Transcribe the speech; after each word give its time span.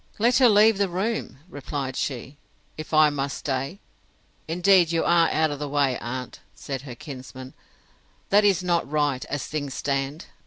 Let 0.17 0.37
her 0.39 0.49
leave 0.49 0.79
the 0.79 0.89
room, 0.89 1.37
replied 1.47 1.95
she, 1.95 2.37
if 2.75 2.91
I 2.91 3.11
must 3.11 3.37
stay. 3.37 3.77
Indeed 4.47 4.91
you 4.91 5.03
are 5.03 5.29
out 5.29 5.51
of 5.51 5.59
the 5.59 5.69
way, 5.69 5.95
aunt, 5.99 6.39
said 6.55 6.81
her 6.81 6.95
kinsman; 6.95 7.53
that 8.31 8.43
is 8.43 8.63
not 8.63 8.89
right, 8.89 9.23
as 9.25 9.45
things 9.45 9.75
stand. 9.75 10.25